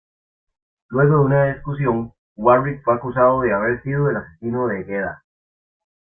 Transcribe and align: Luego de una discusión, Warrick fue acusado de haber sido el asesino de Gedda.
Luego 0.87 1.17
de 1.19 1.25
una 1.25 1.53
discusión, 1.53 2.11
Warrick 2.35 2.81
fue 2.83 2.95
acusado 2.95 3.41
de 3.41 3.53
haber 3.53 3.83
sido 3.83 4.09
el 4.09 4.17
asesino 4.17 4.65
de 4.67 4.83
Gedda. 4.83 5.23